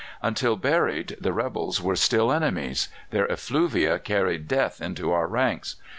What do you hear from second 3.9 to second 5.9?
carried death into our ranks.